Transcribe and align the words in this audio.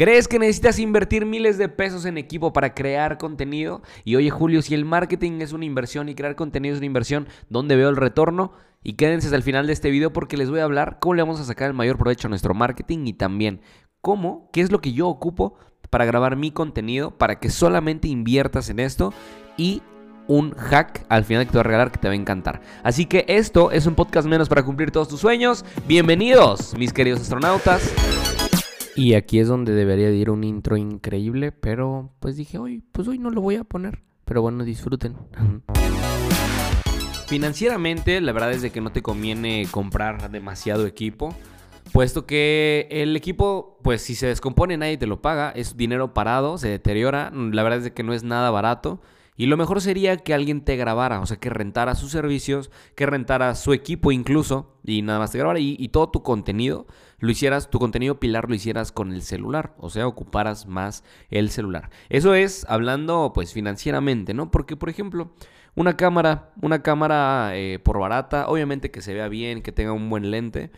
¿Crees 0.00 0.28
que 0.28 0.38
necesitas 0.38 0.78
invertir 0.78 1.26
miles 1.26 1.58
de 1.58 1.68
pesos 1.68 2.06
en 2.06 2.16
equipo 2.16 2.54
para 2.54 2.72
crear 2.72 3.18
contenido? 3.18 3.82
Y 4.02 4.16
oye 4.16 4.30
Julio, 4.30 4.62
si 4.62 4.72
el 4.72 4.86
marketing 4.86 5.42
es 5.42 5.52
una 5.52 5.66
inversión 5.66 6.08
y 6.08 6.14
crear 6.14 6.36
contenido 6.36 6.72
es 6.72 6.78
una 6.78 6.86
inversión, 6.86 7.28
¿dónde 7.50 7.76
veo 7.76 7.90
el 7.90 7.96
retorno? 7.96 8.52
Y 8.82 8.94
quédense 8.94 9.26
hasta 9.26 9.36
el 9.36 9.42
final 9.42 9.66
de 9.66 9.74
este 9.74 9.90
video 9.90 10.10
porque 10.10 10.38
les 10.38 10.48
voy 10.48 10.60
a 10.60 10.64
hablar 10.64 11.00
cómo 11.00 11.16
le 11.16 11.22
vamos 11.22 11.38
a 11.38 11.44
sacar 11.44 11.68
el 11.68 11.74
mayor 11.74 11.98
provecho 11.98 12.28
a 12.28 12.30
nuestro 12.30 12.54
marketing 12.54 13.08
y 13.08 13.12
también 13.12 13.60
cómo, 14.00 14.48
qué 14.54 14.62
es 14.62 14.72
lo 14.72 14.80
que 14.80 14.94
yo 14.94 15.06
ocupo 15.06 15.56
para 15.90 16.06
grabar 16.06 16.34
mi 16.34 16.50
contenido, 16.50 17.10
para 17.18 17.38
que 17.38 17.50
solamente 17.50 18.08
inviertas 18.08 18.70
en 18.70 18.80
esto 18.80 19.12
y 19.58 19.82
un 20.28 20.52
hack 20.52 21.04
al 21.10 21.26
final 21.26 21.44
que 21.44 21.52
te 21.52 21.58
voy 21.58 21.60
a 21.60 21.64
regalar 21.64 21.92
que 21.92 21.98
te 21.98 22.08
va 22.08 22.14
a 22.14 22.16
encantar. 22.16 22.62
Así 22.82 23.04
que 23.04 23.26
esto 23.28 23.70
es 23.70 23.84
un 23.84 23.96
podcast 23.96 24.26
menos 24.26 24.48
para 24.48 24.62
cumplir 24.62 24.92
todos 24.92 25.08
tus 25.08 25.20
sueños. 25.20 25.62
Bienvenidos, 25.86 26.72
mis 26.78 26.94
queridos 26.94 27.20
astronautas. 27.20 27.92
Y 29.00 29.14
aquí 29.14 29.38
es 29.38 29.48
donde 29.48 29.72
debería 29.72 30.08
de 30.08 30.16
ir 30.16 30.28
un 30.28 30.44
intro 30.44 30.76
increíble, 30.76 31.52
pero 31.52 32.12
pues 32.20 32.36
dije, 32.36 32.58
hoy, 32.58 32.84
pues 32.92 33.08
hoy 33.08 33.18
no 33.18 33.30
lo 33.30 33.40
voy 33.40 33.56
a 33.56 33.64
poner. 33.64 34.02
Pero 34.26 34.42
bueno, 34.42 34.62
disfruten. 34.62 35.16
Financieramente, 37.26 38.20
la 38.20 38.32
verdad 38.32 38.52
es 38.52 38.60
de 38.60 38.70
que 38.70 38.82
no 38.82 38.92
te 38.92 39.00
conviene 39.00 39.66
comprar 39.70 40.30
demasiado 40.30 40.86
equipo. 40.86 41.34
Puesto 41.94 42.26
que 42.26 42.88
el 42.90 43.16
equipo, 43.16 43.78
pues 43.82 44.02
si 44.02 44.14
se 44.14 44.26
descompone 44.26 44.76
nadie 44.76 44.98
te 44.98 45.06
lo 45.06 45.22
paga, 45.22 45.50
es 45.56 45.78
dinero 45.78 46.12
parado, 46.12 46.58
se 46.58 46.68
deteriora, 46.68 47.32
la 47.32 47.62
verdad 47.62 47.78
es 47.78 47.84
de 47.84 47.94
que 47.94 48.02
no 48.02 48.12
es 48.12 48.22
nada 48.22 48.50
barato. 48.50 49.00
Y 49.40 49.46
lo 49.46 49.56
mejor 49.56 49.80
sería 49.80 50.18
que 50.18 50.34
alguien 50.34 50.60
te 50.60 50.76
grabara, 50.76 51.18
o 51.18 51.24
sea, 51.24 51.38
que 51.38 51.48
rentara 51.48 51.94
sus 51.94 52.10
servicios, 52.10 52.70
que 52.94 53.06
rentara 53.06 53.54
su 53.54 53.72
equipo 53.72 54.12
incluso, 54.12 54.76
y 54.84 55.00
nada 55.00 55.18
más 55.18 55.32
te 55.32 55.38
grabara. 55.38 55.58
Y, 55.58 55.88
todo 55.88 56.10
tu 56.10 56.22
contenido 56.22 56.86
lo 57.20 57.30
hicieras, 57.30 57.70
tu 57.70 57.78
contenido 57.78 58.20
pilar 58.20 58.50
lo 58.50 58.54
hicieras 58.54 58.92
con 58.92 59.14
el 59.14 59.22
celular, 59.22 59.74
o 59.78 59.88
sea, 59.88 60.06
ocuparas 60.06 60.66
más 60.66 61.04
el 61.30 61.48
celular. 61.48 61.88
Eso 62.10 62.34
es 62.34 62.66
hablando, 62.68 63.32
pues, 63.34 63.54
financieramente, 63.54 64.34
¿no? 64.34 64.50
Porque, 64.50 64.76
por 64.76 64.90
ejemplo, 64.90 65.32
una 65.74 65.96
cámara, 65.96 66.52
una 66.60 66.82
cámara 66.82 67.52
eh, 67.54 67.78
por 67.78 67.98
barata, 67.98 68.46
obviamente 68.46 68.90
que 68.90 69.00
se 69.00 69.14
vea 69.14 69.28
bien, 69.28 69.62
que 69.62 69.72
tenga 69.72 69.92
un 69.92 70.10
buen 70.10 70.30
lente, 70.30 70.70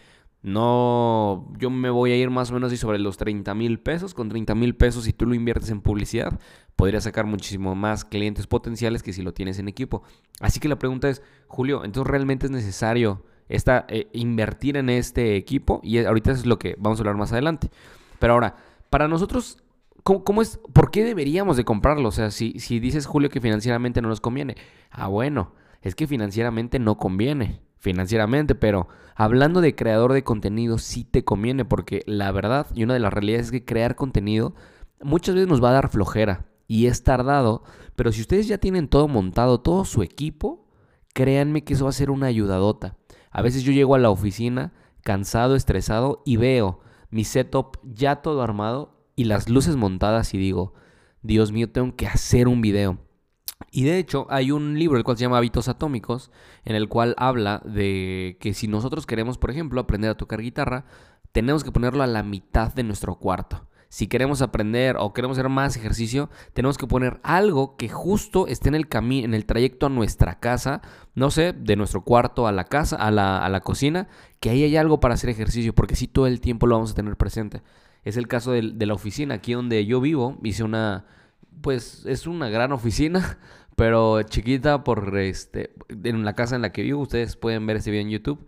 no, 0.42 1.48
yo 1.56 1.70
me 1.70 1.88
voy 1.88 2.10
a 2.10 2.16
ir 2.16 2.28
más 2.28 2.50
o 2.50 2.54
menos 2.54 2.72
y 2.72 2.76
sobre 2.76 2.98
los 2.98 3.16
30 3.16 3.54
mil 3.54 3.78
pesos. 3.78 4.12
Con 4.12 4.28
30 4.28 4.56
mil 4.56 4.74
pesos, 4.74 5.04
si 5.04 5.12
tú 5.12 5.24
lo 5.24 5.34
inviertes 5.34 5.70
en 5.70 5.80
publicidad, 5.80 6.38
podrías 6.74 7.04
sacar 7.04 7.26
muchísimo 7.26 7.76
más 7.76 8.04
clientes 8.04 8.48
potenciales 8.48 9.04
que 9.04 9.12
si 9.12 9.22
lo 9.22 9.32
tienes 9.32 9.60
en 9.60 9.68
equipo. 9.68 10.02
Así 10.40 10.58
que 10.58 10.68
la 10.68 10.78
pregunta 10.78 11.08
es, 11.08 11.22
Julio, 11.46 11.84
¿entonces 11.84 12.10
realmente 12.10 12.46
es 12.46 12.52
necesario 12.52 13.24
esta, 13.48 13.86
eh, 13.88 14.08
invertir 14.14 14.76
en 14.76 14.90
este 14.90 15.36
equipo? 15.36 15.80
Y 15.84 15.98
ahorita 15.98 16.32
es 16.32 16.44
lo 16.44 16.58
que 16.58 16.74
vamos 16.76 16.98
a 16.98 17.02
hablar 17.02 17.16
más 17.16 17.32
adelante. 17.32 17.70
Pero 18.18 18.32
ahora, 18.32 18.56
para 18.90 19.06
nosotros, 19.06 19.62
¿cómo, 20.02 20.42
es, 20.42 20.58
¿por 20.72 20.90
qué 20.90 21.04
deberíamos 21.04 21.56
de 21.56 21.64
comprarlo? 21.64 22.08
O 22.08 22.12
sea, 22.12 22.32
si, 22.32 22.58
si 22.58 22.80
dices, 22.80 23.06
Julio, 23.06 23.30
que 23.30 23.40
financieramente 23.40 24.02
no 24.02 24.08
nos 24.08 24.20
conviene. 24.20 24.56
Ah, 24.90 25.06
bueno, 25.06 25.54
es 25.82 25.94
que 25.94 26.08
financieramente 26.08 26.80
no 26.80 26.96
conviene 26.96 27.60
financieramente, 27.82 28.54
pero 28.54 28.86
hablando 29.16 29.60
de 29.60 29.74
creador 29.74 30.12
de 30.12 30.22
contenido 30.22 30.78
sí 30.78 31.02
te 31.02 31.24
conviene 31.24 31.64
porque 31.64 32.04
la 32.06 32.30
verdad 32.30 32.68
y 32.74 32.84
una 32.84 32.94
de 32.94 33.00
las 33.00 33.12
realidades 33.12 33.46
es 33.46 33.50
que 33.50 33.64
crear 33.64 33.96
contenido 33.96 34.54
muchas 35.02 35.34
veces 35.34 35.48
nos 35.48 35.62
va 35.62 35.70
a 35.70 35.72
dar 35.72 35.88
flojera 35.88 36.46
y 36.68 36.86
es 36.86 37.02
tardado, 37.02 37.64
pero 37.96 38.12
si 38.12 38.20
ustedes 38.20 38.46
ya 38.46 38.58
tienen 38.58 38.86
todo 38.86 39.08
montado, 39.08 39.60
todo 39.60 39.84
su 39.84 40.02
equipo, 40.04 40.68
créanme 41.12 41.64
que 41.64 41.74
eso 41.74 41.84
va 41.84 41.90
a 41.90 41.92
ser 41.92 42.10
una 42.10 42.28
ayudadota. 42.28 42.96
A 43.32 43.42
veces 43.42 43.64
yo 43.64 43.72
llego 43.72 43.96
a 43.96 43.98
la 43.98 44.10
oficina 44.10 44.72
cansado, 45.02 45.56
estresado 45.56 46.22
y 46.24 46.36
veo 46.36 46.78
mi 47.10 47.24
setup 47.24 47.78
ya 47.82 48.22
todo 48.22 48.42
armado 48.42 49.04
y 49.16 49.24
las 49.24 49.48
luces 49.48 49.74
montadas 49.74 50.34
y 50.34 50.38
digo, 50.38 50.72
Dios 51.20 51.50
mío, 51.50 51.68
tengo 51.68 51.96
que 51.96 52.06
hacer 52.06 52.46
un 52.46 52.60
video. 52.60 52.98
Y 53.74 53.84
de 53.84 53.98
hecho 53.98 54.26
hay 54.28 54.50
un 54.50 54.78
libro 54.78 54.98
el 54.98 55.02
cual 55.02 55.16
se 55.16 55.22
llama 55.22 55.38
Hábitos 55.38 55.66
Atómicos, 55.66 56.30
en 56.64 56.76
el 56.76 56.90
cual 56.90 57.14
habla 57.16 57.62
de 57.64 58.36
que 58.38 58.52
si 58.52 58.68
nosotros 58.68 59.06
queremos, 59.06 59.38
por 59.38 59.50
ejemplo, 59.50 59.80
aprender 59.80 60.10
a 60.10 60.16
tocar 60.16 60.42
guitarra, 60.42 60.84
tenemos 61.32 61.64
que 61.64 61.72
ponerlo 61.72 62.02
a 62.02 62.06
la 62.06 62.22
mitad 62.22 62.74
de 62.74 62.82
nuestro 62.82 63.16
cuarto. 63.16 63.66
Si 63.88 64.08
queremos 64.08 64.42
aprender 64.42 64.96
o 64.98 65.14
queremos 65.14 65.38
hacer 65.38 65.48
más 65.48 65.76
ejercicio, 65.76 66.28
tenemos 66.52 66.76
que 66.76 66.86
poner 66.86 67.18
algo 67.22 67.76
que 67.76 67.88
justo 67.88 68.46
esté 68.46 68.68
en 68.68 68.74
el 68.74 68.88
camino, 68.88 69.24
en 69.24 69.32
el 69.32 69.46
trayecto 69.46 69.86
a 69.86 69.90
nuestra 69.90 70.38
casa, 70.38 70.82
no 71.14 71.30
sé, 71.30 71.54
de 71.54 71.76
nuestro 71.76 72.02
cuarto 72.02 72.46
a 72.46 72.52
la 72.52 72.64
casa, 72.64 72.96
a 72.96 73.10
la, 73.10 73.42
a 73.42 73.48
la 73.48 73.60
cocina, 73.60 74.08
que 74.40 74.50
ahí 74.50 74.64
hay 74.64 74.76
algo 74.76 75.00
para 75.00 75.14
hacer 75.14 75.30
ejercicio, 75.30 75.74
porque 75.74 75.96
si 75.96 76.08
todo 76.08 76.26
el 76.26 76.42
tiempo 76.42 76.66
lo 76.66 76.74
vamos 76.74 76.92
a 76.92 76.94
tener 76.94 77.16
presente. 77.16 77.62
Es 78.04 78.18
el 78.18 78.28
caso 78.28 78.52
de, 78.52 78.72
de 78.74 78.86
la 78.86 78.94
oficina, 78.94 79.36
aquí 79.36 79.54
donde 79.54 79.84
yo 79.86 80.00
vivo, 80.00 80.38
hice 80.42 80.64
una, 80.64 81.06
pues 81.60 82.04
es 82.06 82.26
una 82.26 82.48
gran 82.48 82.72
oficina, 82.72 83.38
pero 83.82 84.22
chiquita 84.22 84.84
por 84.84 85.18
este 85.18 85.74
en 85.88 86.24
la 86.24 86.34
casa 86.36 86.54
en 86.54 86.62
la 86.62 86.70
que 86.70 86.82
vivo. 86.82 87.00
Ustedes 87.00 87.34
pueden 87.34 87.66
ver 87.66 87.78
ese 87.78 87.90
video 87.90 88.04
en 88.04 88.10
YouTube. 88.10 88.46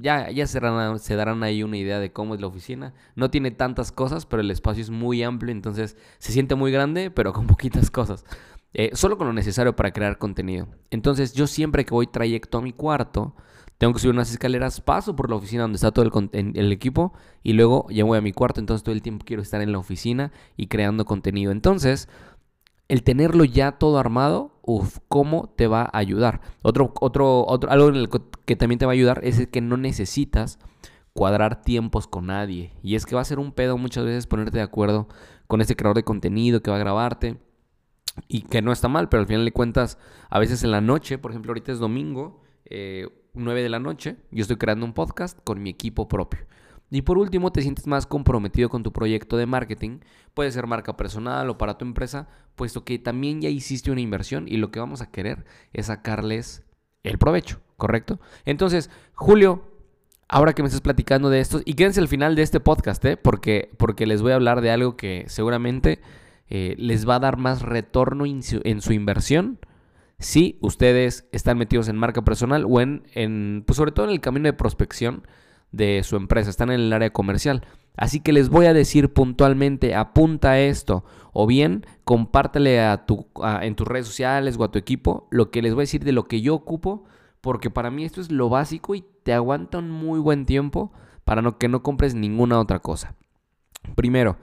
Ya, 0.00 0.30
ya 0.30 0.46
se, 0.46 0.58
darán, 0.58 0.98
se 1.00 1.16
darán 1.16 1.42
ahí 1.42 1.62
una 1.62 1.76
idea 1.76 1.98
de 2.00 2.14
cómo 2.14 2.34
es 2.34 2.40
la 2.40 2.46
oficina. 2.46 2.94
No 3.14 3.30
tiene 3.30 3.50
tantas 3.50 3.92
cosas, 3.92 4.24
pero 4.24 4.40
el 4.40 4.50
espacio 4.50 4.82
es 4.82 4.88
muy 4.88 5.22
amplio, 5.22 5.52
entonces 5.52 5.98
se 6.16 6.32
siente 6.32 6.54
muy 6.54 6.72
grande, 6.72 7.10
pero 7.10 7.34
con 7.34 7.46
poquitas 7.46 7.90
cosas. 7.90 8.24
Eh, 8.72 8.88
solo 8.94 9.18
con 9.18 9.26
lo 9.26 9.34
necesario 9.34 9.76
para 9.76 9.92
crear 9.92 10.16
contenido. 10.16 10.66
Entonces 10.88 11.34
yo 11.34 11.46
siempre 11.46 11.84
que 11.84 11.92
voy 11.92 12.06
trayecto 12.06 12.56
a 12.56 12.62
mi 12.62 12.72
cuarto, 12.72 13.34
tengo 13.76 13.92
que 13.92 14.00
subir 14.00 14.14
unas 14.14 14.30
escaleras, 14.30 14.80
paso 14.80 15.14
por 15.14 15.28
la 15.28 15.36
oficina 15.36 15.64
donde 15.64 15.76
está 15.76 15.92
todo 15.92 16.06
el, 16.06 16.54
el, 16.54 16.72
equipo 16.72 17.12
y 17.42 17.52
luego 17.52 17.86
ya 17.90 18.04
voy 18.04 18.16
a 18.16 18.22
mi 18.22 18.32
cuarto, 18.32 18.60
entonces 18.60 18.82
todo 18.82 18.94
el 18.94 19.02
tiempo 19.02 19.26
quiero 19.26 19.42
estar 19.42 19.60
en 19.60 19.72
la 19.72 19.78
oficina 19.78 20.32
y 20.56 20.68
creando 20.68 21.04
contenido. 21.04 21.52
Entonces, 21.52 22.08
el 22.88 23.02
tenerlo 23.02 23.44
ya 23.44 23.72
todo 23.72 23.98
armado, 23.98 24.58
uff, 24.62 24.98
¿cómo 25.08 25.52
te 25.56 25.66
va 25.66 25.82
a 25.82 25.98
ayudar? 25.98 26.40
Otro, 26.62 26.92
otro, 27.00 27.44
otro, 27.46 27.70
algo 27.70 27.88
en 27.88 27.96
el 27.96 28.08
que 28.44 28.56
también 28.56 28.78
te 28.78 28.86
va 28.86 28.92
a 28.92 28.94
ayudar 28.94 29.20
es 29.22 29.46
que 29.48 29.60
no 29.60 29.76
necesitas 29.76 30.58
cuadrar 31.14 31.62
tiempos 31.62 32.06
con 32.06 32.26
nadie. 32.26 32.72
Y 32.82 32.96
es 32.96 33.06
que 33.06 33.14
va 33.14 33.22
a 33.22 33.24
ser 33.24 33.38
un 33.38 33.52
pedo 33.52 33.78
muchas 33.78 34.04
veces 34.04 34.26
ponerte 34.26 34.58
de 34.58 34.64
acuerdo 34.64 35.08
con 35.46 35.60
este 35.60 35.76
creador 35.76 35.96
de 35.96 36.04
contenido 36.04 36.62
que 36.62 36.70
va 36.70 36.76
a 36.76 36.80
grabarte. 36.80 37.38
Y 38.28 38.42
que 38.42 38.62
no 38.62 38.70
está 38.70 38.88
mal, 38.88 39.08
pero 39.08 39.22
al 39.22 39.26
final 39.26 39.44
de 39.44 39.52
cuentas, 39.52 39.98
a 40.30 40.38
veces 40.38 40.62
en 40.62 40.70
la 40.70 40.80
noche, 40.80 41.18
por 41.18 41.32
ejemplo, 41.32 41.50
ahorita 41.50 41.72
es 41.72 41.80
domingo, 41.80 42.42
9 42.70 43.10
eh, 43.60 43.62
de 43.62 43.68
la 43.68 43.80
noche, 43.80 44.16
yo 44.30 44.42
estoy 44.42 44.56
creando 44.56 44.86
un 44.86 44.92
podcast 44.92 45.38
con 45.42 45.60
mi 45.60 45.70
equipo 45.70 46.06
propio. 46.06 46.46
Y 46.90 47.02
por 47.02 47.18
último, 47.18 47.50
te 47.50 47.62
sientes 47.62 47.86
más 47.86 48.06
comprometido 48.06 48.68
con 48.68 48.82
tu 48.82 48.92
proyecto 48.92 49.36
de 49.36 49.46
marketing. 49.46 50.00
Puede 50.32 50.52
ser 50.52 50.66
marca 50.66 50.96
personal 50.96 51.50
o 51.50 51.58
para 51.58 51.78
tu 51.78 51.84
empresa, 51.84 52.28
puesto 52.54 52.84
que 52.84 52.98
también 52.98 53.40
ya 53.40 53.48
hiciste 53.48 53.90
una 53.90 54.00
inversión 54.00 54.46
y 54.46 54.58
lo 54.58 54.70
que 54.70 54.80
vamos 54.80 55.00
a 55.00 55.10
querer 55.10 55.44
es 55.72 55.86
sacarles 55.86 56.62
el 57.02 57.18
provecho, 57.18 57.60
¿correcto? 57.76 58.20
Entonces, 58.44 58.90
Julio, 59.14 59.64
ahora 60.28 60.52
que 60.52 60.62
me 60.62 60.68
estás 60.68 60.80
platicando 60.80 61.30
de 61.30 61.40
esto, 61.40 61.60
y 61.64 61.74
quédense 61.74 62.00
al 62.00 62.08
final 62.08 62.34
de 62.34 62.42
este 62.42 62.60
podcast, 62.60 63.04
¿eh? 63.04 63.16
porque, 63.16 63.70
porque 63.76 64.06
les 64.06 64.22
voy 64.22 64.32
a 64.32 64.36
hablar 64.36 64.60
de 64.60 64.70
algo 64.70 64.96
que 64.96 65.24
seguramente 65.28 66.00
eh, 66.48 66.74
les 66.78 67.08
va 67.08 67.16
a 67.16 67.20
dar 67.20 67.36
más 67.36 67.62
retorno 67.62 68.24
en 68.26 68.42
su, 68.42 68.92
inversión 68.92 69.58
si 70.18 70.58
ustedes 70.60 71.26
están 71.32 71.58
metidos 71.58 71.88
en 71.88 71.96
marca 71.96 72.22
personal 72.22 72.64
o 72.68 72.80
en, 72.80 73.02
en 73.14 73.64
pues 73.66 73.76
sobre 73.76 73.92
todo 73.92 74.06
en 74.06 74.12
el 74.12 74.20
camino 74.20 74.46
de 74.46 74.52
prospección 74.52 75.26
de 75.76 76.02
su 76.02 76.16
empresa, 76.16 76.50
están 76.50 76.70
en 76.70 76.80
el 76.80 76.92
área 76.92 77.10
comercial. 77.10 77.66
Así 77.96 78.20
que 78.20 78.32
les 78.32 78.48
voy 78.48 78.66
a 78.66 78.74
decir 78.74 79.12
puntualmente, 79.12 79.94
apunta 79.94 80.58
esto, 80.58 81.04
o 81.32 81.46
bien 81.46 81.86
compártele 82.04 82.80
a 82.80 83.06
tu, 83.06 83.28
en 83.62 83.74
tus 83.76 83.86
redes 83.86 84.06
sociales 84.06 84.56
o 84.58 84.64
a 84.64 84.70
tu 84.70 84.78
equipo 84.78 85.28
lo 85.30 85.50
que 85.50 85.62
les 85.62 85.74
voy 85.74 85.82
a 85.82 85.88
decir 85.88 86.04
de 86.04 86.12
lo 86.12 86.26
que 86.26 86.40
yo 86.40 86.54
ocupo, 86.54 87.04
porque 87.40 87.70
para 87.70 87.90
mí 87.90 88.04
esto 88.04 88.20
es 88.20 88.32
lo 88.32 88.48
básico 88.48 88.94
y 88.94 89.04
te 89.22 89.32
aguanta 89.32 89.78
un 89.78 89.90
muy 89.90 90.18
buen 90.18 90.46
tiempo 90.46 90.92
para 91.24 91.42
que 91.58 91.68
no 91.68 91.82
compres 91.82 92.14
ninguna 92.14 92.58
otra 92.58 92.80
cosa. 92.80 93.14
Primero, 93.94 94.38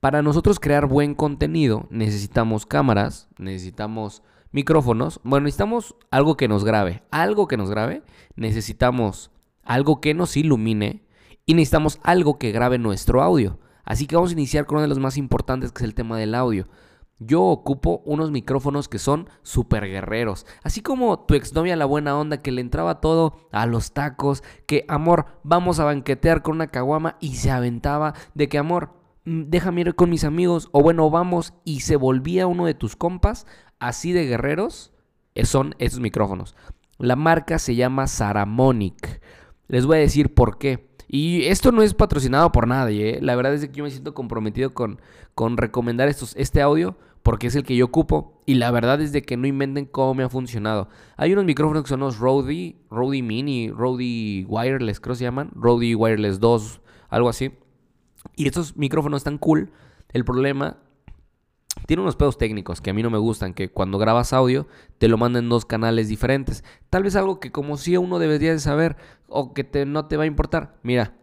para 0.00 0.20
nosotros 0.20 0.60
crear 0.60 0.86
buen 0.86 1.14
contenido 1.14 1.86
necesitamos 1.90 2.66
cámaras, 2.66 3.28
necesitamos 3.38 4.22
micrófonos, 4.52 5.20
bueno, 5.24 5.44
necesitamos 5.44 5.94
algo 6.10 6.36
que 6.36 6.48
nos 6.48 6.64
grabe, 6.64 7.02
algo 7.10 7.48
que 7.48 7.56
nos 7.56 7.70
grabe, 7.70 8.02
necesitamos 8.36 9.30
algo 9.64 10.00
que 10.00 10.14
nos 10.14 10.36
ilumine 10.36 11.02
y 11.46 11.54
necesitamos 11.54 12.00
algo 12.02 12.38
que 12.38 12.52
grabe 12.52 12.78
nuestro 12.78 13.22
audio. 13.22 13.58
Así 13.84 14.06
que 14.06 14.16
vamos 14.16 14.30
a 14.30 14.34
iniciar 14.34 14.66
con 14.66 14.76
uno 14.76 14.82
de 14.82 14.88
los 14.88 14.98
más 14.98 15.16
importantes 15.16 15.72
que 15.72 15.78
es 15.78 15.84
el 15.84 15.94
tema 15.94 16.18
del 16.18 16.34
audio. 16.34 16.66
Yo 17.20 17.42
ocupo 17.42 18.02
unos 18.04 18.30
micrófonos 18.30 18.88
que 18.88 18.98
son 18.98 19.28
super 19.42 19.86
guerreros. 19.86 20.46
Así 20.62 20.82
como 20.82 21.20
tu 21.20 21.34
exnovia 21.34 21.76
la 21.76 21.84
buena 21.84 22.18
onda 22.18 22.38
que 22.38 22.50
le 22.50 22.60
entraba 22.60 23.00
todo 23.00 23.36
a 23.52 23.66
los 23.66 23.92
tacos, 23.92 24.42
que 24.66 24.84
amor, 24.88 25.26
vamos 25.44 25.78
a 25.78 25.84
banquetear 25.84 26.42
con 26.42 26.56
una 26.56 26.66
caguama 26.66 27.16
y 27.20 27.36
se 27.36 27.50
aventaba 27.50 28.14
de 28.34 28.48
que 28.48 28.58
amor, 28.58 28.90
mm, 29.24 29.44
déjame 29.46 29.82
ir 29.82 29.94
con 29.94 30.10
mis 30.10 30.24
amigos 30.24 30.68
o 30.72 30.82
bueno, 30.82 31.08
vamos 31.08 31.54
y 31.64 31.80
se 31.80 31.96
volvía 31.96 32.46
uno 32.46 32.66
de 32.66 32.74
tus 32.74 32.96
compas, 32.96 33.46
así 33.78 34.12
de 34.12 34.26
guerreros 34.26 34.92
eh, 35.34 35.46
son 35.46 35.74
esos 35.78 36.00
micrófonos. 36.00 36.56
La 36.98 37.16
marca 37.16 37.58
se 37.58 37.74
llama 37.74 38.06
Saramonic. 38.06 39.20
Les 39.74 39.86
voy 39.86 39.96
a 39.96 40.00
decir 40.00 40.32
por 40.32 40.56
qué. 40.56 40.86
Y 41.08 41.46
esto 41.46 41.72
no 41.72 41.82
es 41.82 41.94
patrocinado 41.94 42.52
por 42.52 42.68
nadie, 42.68 43.16
¿eh? 43.16 43.18
La 43.20 43.34
verdad 43.34 43.54
es 43.54 43.66
que 43.66 43.74
yo 43.74 43.82
me 43.82 43.90
siento 43.90 44.14
comprometido 44.14 44.72
con, 44.72 45.00
con 45.34 45.56
recomendar 45.56 46.06
estos, 46.06 46.36
este 46.36 46.62
audio 46.62 46.96
porque 47.24 47.48
es 47.48 47.56
el 47.56 47.64
que 47.64 47.74
yo 47.74 47.86
ocupo. 47.86 48.40
Y 48.46 48.54
la 48.54 48.70
verdad 48.70 49.00
es 49.00 49.10
de 49.10 49.22
que 49.22 49.36
no 49.36 49.48
inventen 49.48 49.86
cómo 49.86 50.14
me 50.14 50.22
ha 50.22 50.28
funcionado. 50.28 50.88
Hay 51.16 51.32
unos 51.32 51.44
micrófonos 51.44 51.82
que 51.82 51.88
son 51.88 51.98
los 51.98 52.20
Rode, 52.20 52.76
Rode 52.88 53.20
Mini, 53.20 53.68
Rode 53.68 54.46
Wireless, 54.46 55.00
creo 55.00 55.14
que 55.14 55.18
se 55.18 55.24
llaman. 55.24 55.50
Rode 55.56 55.96
Wireless 55.96 56.38
2, 56.38 56.80
algo 57.08 57.28
así. 57.28 57.50
Y 58.36 58.46
estos 58.46 58.76
micrófonos 58.76 59.22
están 59.22 59.38
cool. 59.38 59.72
El 60.12 60.24
problema 60.24 60.83
tiene 61.86 62.02
unos 62.02 62.16
pedos 62.16 62.38
técnicos 62.38 62.80
que 62.80 62.90
a 62.90 62.94
mí 62.94 63.02
no 63.02 63.10
me 63.10 63.18
gustan, 63.18 63.52
que 63.52 63.68
cuando 63.68 63.98
grabas 63.98 64.32
audio 64.32 64.66
te 64.98 65.08
lo 65.08 65.18
mandan 65.18 65.48
dos 65.48 65.64
canales 65.64 66.08
diferentes. 66.08 66.64
Tal 66.88 67.02
vez 67.02 67.16
algo 67.16 67.40
que 67.40 67.52
como 67.52 67.76
si 67.76 67.96
uno 67.96 68.18
debería 68.18 68.52
de 68.52 68.58
saber 68.58 68.96
o 69.28 69.52
que 69.52 69.84
no 69.86 70.06
te 70.06 70.16
va 70.16 70.24
a 70.24 70.26
importar. 70.26 70.76
Mira, 70.82 71.14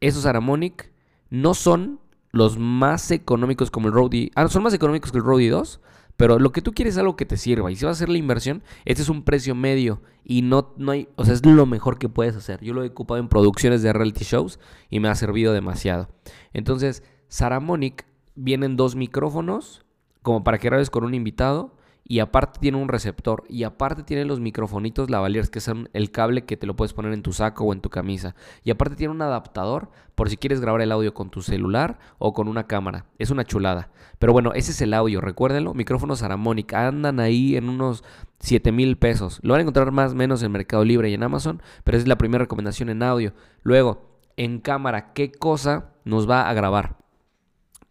esos 0.00 0.26
Aramonic 0.26 0.92
no 1.30 1.54
son 1.54 2.00
los 2.30 2.58
más 2.58 3.10
económicos 3.10 3.70
como 3.70 3.88
el 3.88 3.94
Rode... 3.94 4.30
Ah, 4.34 4.48
son 4.48 4.62
más 4.62 4.74
económicos 4.74 5.12
que 5.12 5.18
el 5.18 5.24
Rode 5.24 5.48
2, 5.50 5.80
pero 6.16 6.38
lo 6.38 6.52
que 6.52 6.62
tú 6.62 6.72
quieres 6.72 6.94
es 6.94 6.98
algo 6.98 7.16
que 7.16 7.26
te 7.26 7.36
sirva. 7.36 7.70
Y 7.70 7.76
si 7.76 7.84
vas 7.84 7.96
a 7.96 7.98
hacer 7.98 8.08
la 8.08 8.18
inversión, 8.18 8.62
este 8.84 9.02
es 9.02 9.08
un 9.08 9.22
precio 9.22 9.54
medio 9.54 10.02
y 10.24 10.42
no, 10.42 10.72
no 10.76 10.92
hay... 10.92 11.08
O 11.16 11.24
sea, 11.24 11.34
es 11.34 11.44
lo 11.44 11.66
mejor 11.66 11.98
que 11.98 12.08
puedes 12.08 12.36
hacer. 12.36 12.60
Yo 12.60 12.74
lo 12.74 12.82
he 12.84 12.88
ocupado 12.88 13.20
en 13.20 13.28
producciones 13.28 13.82
de 13.82 13.92
reality 13.92 14.24
shows 14.24 14.58
y 14.90 15.00
me 15.00 15.08
ha 15.08 15.14
servido 15.14 15.52
demasiado. 15.52 16.08
Entonces, 16.52 17.02
Saramonic 17.28 18.06
vienen 18.34 18.76
dos 18.76 18.96
micrófonos, 18.96 19.84
como 20.22 20.44
para 20.44 20.58
que 20.58 20.68
grabes 20.68 20.90
con 20.90 21.04
un 21.04 21.14
invitado, 21.14 21.74
y 22.06 22.18
aparte 22.18 22.60
tiene 22.60 22.76
un 22.76 22.88
receptor, 22.88 23.44
y 23.48 23.64
aparte 23.64 24.02
tiene 24.02 24.26
los 24.26 24.38
microfonitos 24.38 25.08
lavaliers, 25.08 25.48
que 25.48 25.60
son 25.60 25.88
el 25.94 26.10
cable 26.10 26.44
que 26.44 26.56
te 26.56 26.66
lo 26.66 26.76
puedes 26.76 26.92
poner 26.92 27.14
en 27.14 27.22
tu 27.22 27.32
saco 27.32 27.64
o 27.64 27.72
en 27.72 27.80
tu 27.80 27.88
camisa, 27.88 28.34
y 28.62 28.70
aparte 28.70 28.96
tiene 28.96 29.12
un 29.12 29.22
adaptador 29.22 29.90
por 30.14 30.28
si 30.28 30.36
quieres 30.36 30.60
grabar 30.60 30.82
el 30.82 30.92
audio 30.92 31.14
con 31.14 31.30
tu 31.30 31.40
celular 31.40 31.98
o 32.18 32.34
con 32.34 32.46
una 32.46 32.66
cámara. 32.66 33.06
Es 33.18 33.30
una 33.30 33.44
chulada. 33.44 33.90
Pero 34.18 34.32
bueno, 34.32 34.52
ese 34.54 34.72
es 34.72 34.80
el 34.82 34.94
audio, 34.94 35.20
recuérdenlo, 35.20 35.74
micrófonos 35.74 36.22
Aramonic, 36.22 36.74
andan 36.74 37.20
ahí 37.20 37.56
en 37.56 37.68
unos 37.68 38.04
7 38.40 38.70
mil 38.70 38.96
pesos. 38.98 39.40
Lo 39.42 39.54
van 39.54 39.60
a 39.60 39.62
encontrar 39.62 39.90
más 39.90 40.12
o 40.12 40.16
menos 40.16 40.42
en 40.42 40.52
Mercado 40.52 40.84
Libre 40.84 41.10
y 41.10 41.14
en 41.14 41.22
Amazon, 41.22 41.62
pero 41.84 41.96
es 41.96 42.06
la 42.06 42.18
primera 42.18 42.44
recomendación 42.44 42.90
en 42.90 43.02
audio. 43.02 43.32
Luego, 43.62 44.02
en 44.36 44.60
cámara, 44.60 45.12
¿qué 45.14 45.32
cosa 45.32 45.92
nos 46.04 46.28
va 46.28 46.48
a 46.48 46.54
grabar? 46.54 47.03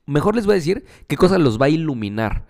Mejor 0.05 0.35
les 0.35 0.45
voy 0.45 0.53
a 0.53 0.55
decir 0.55 0.85
qué 1.07 1.15
cosa 1.15 1.37
los 1.37 1.61
va 1.61 1.67
a 1.67 1.69
iluminar. 1.69 2.45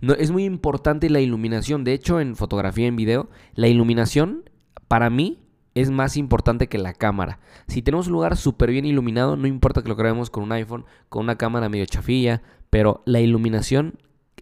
No, 0.00 0.12
es 0.14 0.30
muy 0.30 0.44
importante 0.44 1.08
la 1.08 1.20
iluminación. 1.20 1.84
De 1.84 1.92
hecho, 1.92 2.20
en 2.20 2.36
fotografía, 2.36 2.86
en 2.86 2.96
video, 2.96 3.28
la 3.54 3.68
iluminación 3.68 4.50
para 4.88 5.08
mí 5.08 5.38
es 5.74 5.90
más 5.90 6.16
importante 6.16 6.68
que 6.68 6.78
la 6.78 6.94
cámara. 6.94 7.38
Si 7.68 7.82
tenemos 7.82 8.06
un 8.06 8.14
lugar 8.14 8.36
súper 8.36 8.70
bien 8.70 8.86
iluminado, 8.86 9.36
no 9.36 9.46
importa 9.46 9.82
que 9.82 9.88
lo 9.88 9.96
grabemos 9.96 10.30
con 10.30 10.42
un 10.42 10.52
iPhone, 10.52 10.84
con 11.08 11.22
una 11.22 11.36
cámara 11.36 11.68
medio 11.68 11.86
chafilla, 11.86 12.42
pero 12.70 13.02
la 13.04 13.20
iluminación 13.20 13.98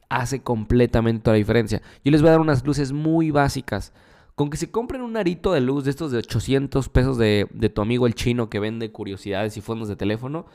hace 0.08 0.42
completamente 0.42 1.30
la 1.30 1.36
diferencia. 1.36 1.82
Yo 2.04 2.12
les 2.12 2.22
voy 2.22 2.28
a 2.28 2.32
dar 2.32 2.40
unas 2.40 2.64
luces 2.64 2.92
muy 2.92 3.30
básicas. 3.30 3.92
Con 4.36 4.50
que 4.50 4.56
se 4.56 4.70
compren 4.70 5.02
un 5.02 5.16
arito 5.16 5.52
de 5.52 5.60
luz 5.60 5.84
de 5.84 5.90
estos 5.90 6.10
de 6.10 6.18
800 6.18 6.88
pesos 6.88 7.18
de, 7.18 7.46
de 7.52 7.68
tu 7.68 7.82
amigo 7.82 8.06
el 8.06 8.14
chino 8.14 8.48
que 8.48 8.58
vende 8.58 8.90
curiosidades 8.90 9.56
y 9.56 9.60
fondos 9.60 9.88
de 9.88 9.96
teléfono, 9.96 10.46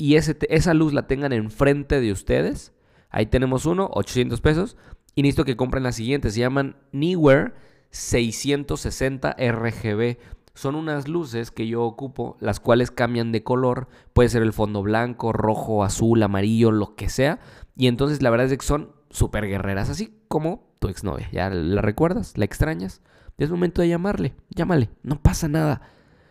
y 0.00 0.16
esa 0.16 0.72
luz 0.72 0.94
la 0.94 1.06
tengan 1.06 1.34
enfrente 1.34 2.00
de 2.00 2.10
ustedes. 2.10 2.72
Ahí 3.10 3.26
tenemos 3.26 3.66
uno, 3.66 3.90
800 3.92 4.40
pesos. 4.40 4.78
Y 5.14 5.20
necesito 5.20 5.44
que 5.44 5.58
compren 5.58 5.82
la 5.82 5.92
siguiente. 5.92 6.30
Se 6.30 6.40
llaman 6.40 6.76
Neewer 6.90 7.52
660 7.90 9.36
RGB. 9.38 10.16
Son 10.54 10.74
unas 10.74 11.06
luces 11.06 11.50
que 11.50 11.66
yo 11.66 11.82
ocupo, 11.82 12.38
las 12.40 12.60
cuales 12.60 12.90
cambian 12.90 13.30
de 13.30 13.42
color. 13.42 13.88
Puede 14.14 14.30
ser 14.30 14.40
el 14.40 14.54
fondo 14.54 14.82
blanco, 14.82 15.34
rojo, 15.34 15.84
azul, 15.84 16.22
amarillo, 16.22 16.70
lo 16.70 16.94
que 16.94 17.10
sea. 17.10 17.38
Y 17.76 17.86
entonces 17.86 18.22
la 18.22 18.30
verdad 18.30 18.50
es 18.50 18.56
que 18.56 18.64
son 18.64 18.92
súper 19.10 19.48
guerreras, 19.48 19.90
así 19.90 20.14
como 20.28 20.72
tu 20.78 20.88
exnovia. 20.88 21.28
¿Ya 21.30 21.50
la 21.50 21.82
recuerdas? 21.82 22.38
¿La 22.38 22.46
extrañas? 22.46 23.02
Es 23.36 23.50
momento 23.50 23.82
de 23.82 23.88
llamarle. 23.88 24.34
Llámale, 24.48 24.88
no 25.02 25.20
pasa 25.20 25.46
nada. 25.46 25.82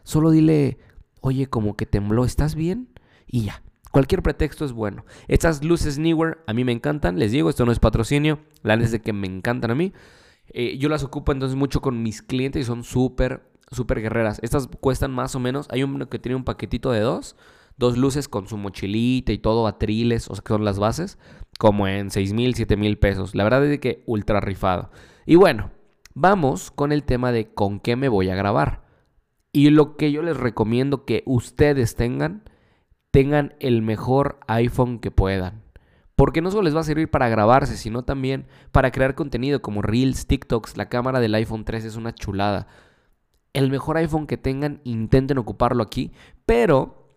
Solo 0.02 0.32
dile, 0.32 0.80
oye, 1.22 1.46
como 1.46 1.76
que 1.76 1.86
tembló, 1.86 2.26
¿estás 2.26 2.56
bien? 2.56 2.90
Y 3.30 3.46
ya. 3.46 3.62
Cualquier 3.92 4.22
pretexto 4.22 4.66
es 4.66 4.74
bueno. 4.74 5.06
Estas 5.28 5.64
luces 5.64 5.98
Newer 5.98 6.44
a 6.46 6.54
mí 6.54 6.64
me 6.64 6.72
encantan. 6.72 7.18
Les 7.18 7.32
digo, 7.32 7.50
esto 7.50 7.66
no 7.66 7.72
es 7.72 7.80
patrocinio. 7.80 8.40
La 8.62 8.78
de 8.78 9.02
que 9.02 9.14
me 9.14 9.28
encantan 9.28 9.72
a 9.72 9.76
mí. 9.76 9.94
Eh, 10.50 10.78
yo 10.78 10.90
las 10.90 11.04
ocupo 11.04 11.32
entonces 11.32 11.56
mucho 11.56 11.82
con 11.82 12.04
mis 12.04 12.22
clientes 12.22 12.62
y 12.62 12.66
son 12.66 12.84
súper, 12.84 13.50
súper 13.72 14.02
guerreras. 14.02 14.40
Estas 14.44 14.68
cuestan 14.68 15.12
más 15.12 15.36
o 15.36 15.40
menos. 15.40 15.68
Hay 15.72 15.84
uno 15.84 16.08
que 16.08 16.20
tiene 16.20 16.36
un 16.36 16.44
paquetito 16.44 16.92
de 16.92 17.00
dos. 17.00 17.36
Dos 17.78 17.98
luces 17.98 18.28
con 18.28 18.48
su 18.48 18.58
mochilita 18.58 19.32
y 19.32 19.38
todo, 19.38 19.66
atriles, 19.66 20.30
o 20.30 20.36
sea 20.36 20.44
que 20.44 20.54
son 20.54 20.66
las 20.66 20.80
bases. 20.80 21.18
Como 21.58 21.88
en 21.88 22.12
6 22.12 22.34
mil, 22.34 22.54
7 22.54 22.76
mil 22.78 23.00
pesos. 23.00 23.36
La 23.36 23.44
verdad 23.44 23.64
es 23.64 23.70
de 23.70 23.80
que 23.80 24.04
ultra 24.06 24.40
rifado. 24.40 24.92
Y 25.26 25.36
bueno, 25.36 25.72
vamos 26.14 26.72
con 26.72 26.92
el 26.92 27.04
tema 27.04 27.32
de 27.32 27.54
con 27.54 27.80
qué 27.80 27.96
me 27.96 28.10
voy 28.10 28.30
a 28.30 28.36
grabar. 28.36 28.86
Y 29.52 29.70
lo 29.72 29.98
que 29.98 30.12
yo 30.12 30.22
les 30.22 30.38
recomiendo 30.38 31.06
que 31.06 31.24
ustedes 31.26 31.96
tengan 31.96 32.44
tengan 33.12 33.54
el 33.60 33.82
mejor 33.82 34.40
iPhone 34.48 35.00
que 35.00 35.12
puedan. 35.12 35.64
Porque 36.16 36.42
no 36.42 36.52
solo 36.52 36.64
les 36.64 36.76
va 36.76 36.82
a 36.82 36.84
servir 36.84 37.10
para 37.10 37.30
grabarse, 37.30 37.78
sino 37.78 38.04
también 38.04 38.46
para 38.72 38.92
crear 38.92 39.16
contenido 39.16 39.62
como 39.62 39.82
Reels, 39.82 40.28
TikToks. 40.28 40.76
La 40.76 40.90
cámara 40.90 41.22
del 41.22 41.34
iPhone 41.36 41.64
3 41.64 41.86
es 41.86 41.96
una 41.96 42.14
chulada. 42.14 42.68
El 43.54 43.72
mejor 43.72 43.96
iPhone 43.98 44.28
que 44.28 44.38
tengan, 44.38 44.82
intenten 44.84 45.38
ocuparlo 45.38 45.82
aquí. 45.82 46.12
Pero, 46.46 47.08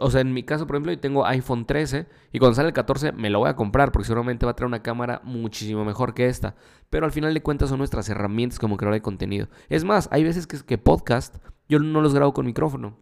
o 0.00 0.10
sea, 0.10 0.22
en 0.22 0.32
mi 0.32 0.44
caso, 0.44 0.66
por 0.66 0.76
ejemplo, 0.76 0.92
yo 0.92 0.98
tengo 0.98 1.26
iPhone 1.26 1.66
13 1.66 2.06
y 2.32 2.38
cuando 2.38 2.54
sale 2.54 2.68
el 2.68 2.74
14 2.74 3.12
me 3.12 3.28
lo 3.28 3.40
voy 3.40 3.50
a 3.50 3.54
comprar 3.54 3.92
porque 3.92 4.06
seguramente 4.06 4.46
va 4.46 4.52
a 4.52 4.56
traer 4.56 4.68
una 4.68 4.82
cámara 4.82 5.20
muchísimo 5.24 5.84
mejor 5.84 6.14
que 6.14 6.26
esta. 6.26 6.54
Pero 6.88 7.04
al 7.04 7.12
final 7.12 7.34
de 7.34 7.42
cuentas 7.42 7.68
son 7.68 7.78
nuestras 7.78 8.08
herramientas 8.08 8.58
como 8.58 8.78
creador 8.78 8.94
de 8.94 9.02
contenido. 9.02 9.48
Es 9.68 9.84
más, 9.84 10.08
hay 10.10 10.24
veces 10.24 10.46
que, 10.46 10.58
que 10.64 10.78
podcast 10.78 11.36
yo 11.68 11.78
no 11.80 12.00
los 12.00 12.14
grabo 12.14 12.32
con 12.32 12.46
micrófono 12.46 12.96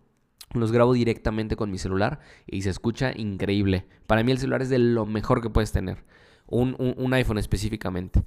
los 0.60 0.72
grabo 0.72 0.92
directamente 0.94 1.56
con 1.56 1.70
mi 1.70 1.78
celular 1.78 2.20
y 2.46 2.62
se 2.62 2.70
escucha 2.70 3.12
increíble. 3.14 3.86
Para 4.06 4.22
mí 4.22 4.32
el 4.32 4.38
celular 4.38 4.62
es 4.62 4.70
de 4.70 4.78
lo 4.78 5.06
mejor 5.06 5.42
que 5.42 5.50
puedes 5.50 5.72
tener. 5.72 6.04
Un, 6.48 7.12
iPhone 7.12 7.38
específicamente. 7.38 8.24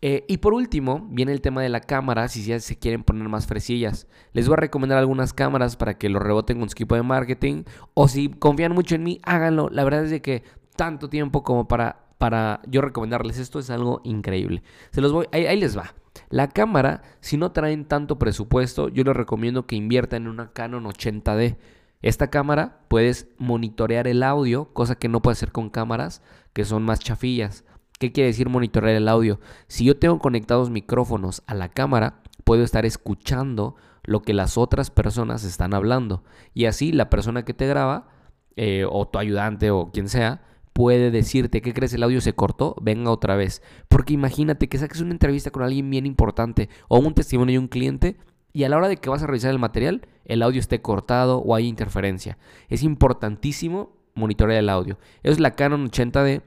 Eh, 0.00 0.24
y 0.26 0.38
por 0.38 0.54
último, 0.54 1.06
viene 1.10 1.32
el 1.32 1.40
tema 1.40 1.62
de 1.62 1.68
la 1.68 1.80
cámara, 1.80 2.26
si 2.28 2.42
ya 2.44 2.58
se 2.58 2.76
quieren 2.76 3.04
poner 3.04 3.28
más 3.28 3.46
fresillas. 3.46 4.08
Les 4.32 4.48
voy 4.48 4.54
a 4.54 4.56
recomendar 4.56 4.98
algunas 4.98 5.32
cámaras 5.32 5.76
para 5.76 5.98
que 5.98 6.08
lo 6.08 6.18
reboten 6.18 6.58
con 6.58 6.68
su 6.68 6.74
equipo 6.74 6.94
de 6.94 7.02
marketing. 7.02 7.64
O 7.94 8.08
si 8.08 8.28
confían 8.28 8.72
mucho 8.72 8.94
en 8.94 9.04
mí, 9.04 9.20
háganlo. 9.22 9.68
La 9.70 9.84
verdad 9.84 10.04
es 10.04 10.10
de 10.10 10.22
que 10.22 10.42
tanto 10.76 11.08
tiempo 11.08 11.42
como 11.42 11.68
para, 11.68 12.06
para 12.18 12.62
yo 12.66 12.80
recomendarles 12.80 13.38
esto 13.38 13.58
es 13.58 13.70
algo 13.70 14.00
increíble. 14.02 14.62
Se 14.90 15.00
los 15.00 15.12
voy, 15.12 15.26
ahí 15.32 15.60
les 15.60 15.76
va. 15.76 15.94
La 16.32 16.48
cámara, 16.48 17.02
si 17.20 17.36
no 17.36 17.52
traen 17.52 17.84
tanto 17.84 18.18
presupuesto, 18.18 18.88
yo 18.88 19.04
les 19.04 19.14
recomiendo 19.14 19.66
que 19.66 19.76
inviertan 19.76 20.22
en 20.22 20.28
una 20.28 20.50
Canon 20.50 20.84
80D. 20.84 21.58
Esta 22.00 22.30
cámara 22.30 22.80
puedes 22.88 23.28
monitorear 23.36 24.08
el 24.08 24.22
audio, 24.22 24.72
cosa 24.72 24.94
que 24.94 25.10
no 25.10 25.20
puedes 25.20 25.40
hacer 25.40 25.52
con 25.52 25.68
cámaras 25.68 26.22
que 26.54 26.64
son 26.64 26.84
más 26.84 27.00
chafillas. 27.00 27.66
¿Qué 27.98 28.12
quiere 28.12 28.28
decir 28.28 28.48
monitorear 28.48 28.96
el 28.96 29.08
audio? 29.08 29.40
Si 29.66 29.84
yo 29.84 29.98
tengo 29.98 30.20
conectados 30.20 30.70
micrófonos 30.70 31.42
a 31.46 31.52
la 31.52 31.68
cámara, 31.68 32.22
puedo 32.44 32.64
estar 32.64 32.86
escuchando 32.86 33.76
lo 34.02 34.22
que 34.22 34.32
las 34.32 34.56
otras 34.56 34.88
personas 34.90 35.44
están 35.44 35.74
hablando. 35.74 36.24
Y 36.54 36.64
así 36.64 36.92
la 36.92 37.10
persona 37.10 37.44
que 37.44 37.52
te 37.52 37.66
graba, 37.66 38.08
eh, 38.56 38.86
o 38.90 39.06
tu 39.06 39.18
ayudante 39.18 39.70
o 39.70 39.90
quien 39.92 40.08
sea, 40.08 40.40
puede 40.72 41.10
decirte, 41.10 41.60
¿qué 41.60 41.74
crees? 41.74 41.94
El 41.94 42.02
audio 42.02 42.20
se 42.20 42.34
cortó, 42.34 42.76
venga 42.80 43.10
otra 43.10 43.36
vez. 43.36 43.62
Porque 43.88 44.14
imagínate 44.14 44.68
que 44.68 44.78
saques 44.78 45.00
una 45.00 45.12
entrevista 45.12 45.50
con 45.50 45.62
alguien 45.62 45.90
bien 45.90 46.06
importante 46.06 46.68
o 46.88 46.98
un 46.98 47.14
testimonio 47.14 47.54
de 47.54 47.58
un 47.58 47.68
cliente 47.68 48.16
y 48.52 48.64
a 48.64 48.68
la 48.68 48.76
hora 48.76 48.88
de 48.88 48.96
que 48.96 49.08
vas 49.08 49.22
a 49.22 49.26
revisar 49.26 49.50
el 49.50 49.58
material, 49.58 50.06
el 50.24 50.42
audio 50.42 50.60
esté 50.60 50.82
cortado 50.82 51.38
o 51.38 51.54
hay 51.54 51.66
interferencia. 51.66 52.38
Es 52.68 52.82
importantísimo 52.82 53.96
monitorear 54.14 54.60
el 54.60 54.68
audio. 54.68 54.98
es 55.22 55.40
la 55.40 55.52
Canon 55.52 55.90
80D, 55.90 56.42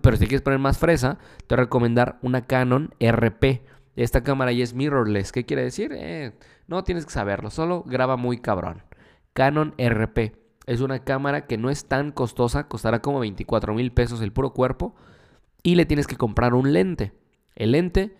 pero 0.00 0.16
si 0.16 0.26
quieres 0.26 0.42
poner 0.42 0.58
más 0.58 0.78
fresa, 0.78 1.18
te 1.46 1.54
voy 1.54 1.62
a 1.62 1.64
recomendar 1.64 2.18
una 2.22 2.46
Canon 2.46 2.94
RP. 3.00 3.62
Esta 3.96 4.22
cámara 4.22 4.52
ya 4.52 4.64
es 4.64 4.74
mirrorless. 4.74 5.32
¿Qué 5.32 5.44
quiere 5.44 5.62
decir? 5.62 5.92
Eh, 5.94 6.32
no 6.66 6.84
tienes 6.84 7.04
que 7.04 7.12
saberlo, 7.12 7.50
solo 7.50 7.82
graba 7.86 8.16
muy 8.16 8.38
cabrón. 8.38 8.82
Canon 9.34 9.74
RP. 9.78 10.41
Es 10.66 10.80
una 10.80 11.00
cámara 11.04 11.46
que 11.46 11.58
no 11.58 11.70
es 11.70 11.86
tan 11.86 12.12
costosa, 12.12 12.68
costará 12.68 13.02
como 13.02 13.20
24 13.20 13.74
mil 13.74 13.92
pesos 13.92 14.20
el 14.20 14.32
puro 14.32 14.52
cuerpo. 14.52 14.94
Y 15.62 15.74
le 15.74 15.86
tienes 15.86 16.06
que 16.06 16.16
comprar 16.16 16.54
un 16.54 16.72
lente. 16.72 17.12
El 17.54 17.72
lente 17.72 18.16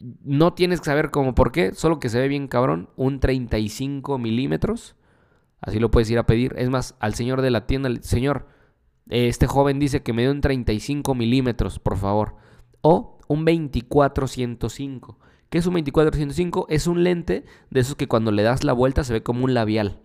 no 0.00 0.54
tienes 0.54 0.80
que 0.80 0.86
saber 0.86 1.10
cómo 1.10 1.34
por 1.34 1.52
qué, 1.52 1.72
solo 1.72 1.98
que 1.98 2.08
se 2.08 2.18
ve 2.18 2.28
bien 2.28 2.48
cabrón, 2.48 2.90
un 2.96 3.20
35 3.20 4.18
milímetros. 4.18 4.96
Así 5.60 5.78
lo 5.78 5.90
puedes 5.90 6.10
ir 6.10 6.18
a 6.18 6.26
pedir. 6.26 6.54
Es 6.58 6.68
más, 6.68 6.94
al 7.00 7.14
señor 7.14 7.42
de 7.42 7.50
la 7.50 7.66
tienda, 7.66 7.90
señor, 8.00 8.46
este 9.08 9.46
joven 9.46 9.78
dice 9.78 10.02
que 10.02 10.12
me 10.12 10.22
dio 10.22 10.30
un 10.30 10.40
35 10.40 11.14
milímetros, 11.14 11.78
por 11.78 11.96
favor. 11.96 12.36
O 12.82 13.18
un 13.28 13.46
24-105. 13.46 15.16
¿Qué 15.48 15.58
es 15.58 15.66
un 15.66 15.74
24-105? 15.74 16.66
Es 16.68 16.86
un 16.86 17.04
lente 17.04 17.44
de 17.70 17.80
esos 17.80 17.96
que 17.96 18.08
cuando 18.08 18.32
le 18.32 18.42
das 18.42 18.64
la 18.64 18.72
vuelta 18.72 19.04
se 19.04 19.12
ve 19.12 19.22
como 19.22 19.44
un 19.44 19.54
labial. 19.54 20.00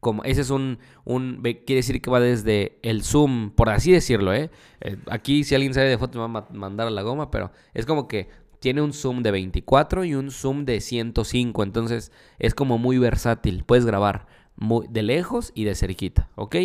Como 0.00 0.24
ese 0.24 0.42
es 0.42 0.50
un, 0.50 0.78
un, 1.04 1.40
quiere 1.42 1.76
decir 1.76 2.00
que 2.00 2.10
va 2.10 2.20
desde 2.20 2.78
el 2.82 3.02
zoom, 3.02 3.50
por 3.50 3.70
así 3.70 3.92
decirlo, 3.92 4.32
¿eh? 4.32 4.50
¿eh? 4.80 4.96
Aquí 5.10 5.44
si 5.44 5.54
alguien 5.54 5.74
sabe 5.74 5.88
de 5.88 5.98
foto 5.98 6.18
me 6.18 6.32
va 6.32 6.46
a 6.48 6.52
mandar 6.52 6.86
a 6.86 6.90
la 6.90 7.02
goma, 7.02 7.30
pero 7.30 7.50
es 7.74 7.86
como 7.86 8.08
que 8.08 8.28
tiene 8.60 8.82
un 8.82 8.92
zoom 8.92 9.22
de 9.22 9.30
24 9.30 10.04
y 10.04 10.14
un 10.14 10.30
zoom 10.30 10.64
de 10.64 10.80
105, 10.80 11.62
entonces 11.62 12.12
es 12.38 12.54
como 12.54 12.78
muy 12.78 12.98
versátil, 12.98 13.64
puedes 13.64 13.86
grabar 13.86 14.26
muy, 14.56 14.86
de 14.88 15.02
lejos 15.02 15.52
y 15.54 15.64
de 15.64 15.74
cerquita, 15.74 16.30
¿ok? 16.34 16.56